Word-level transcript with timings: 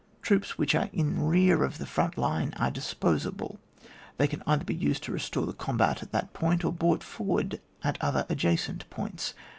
Troops 0.23 0.57
which 0.57 0.73
are 0.73 0.89
in 0.91 1.21
rear 1.27 1.63
of 1.63 1.77
the 1.77 1.85
front 1.85 2.17
line 2.17 2.55
are 2.57 2.71
disposable; 2.71 3.59
they 4.17 4.25
can 4.25 4.41
either 4.47 4.63
be 4.63 4.73
used 4.73 5.03
to 5.03 5.11
restore 5.11 5.45
the 5.45 5.53
combat 5.53 6.01
at 6.01 6.11
that 6.11 6.33
point 6.33 6.65
or 6.65 6.71
be 6.71 6.77
brought 6.79 7.03
forward 7.03 7.61
at 7.83 8.01
other 8.01 8.25
adjacent 8.27 8.89
points. 8.89 9.35